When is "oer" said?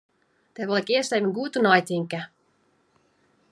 1.57-1.65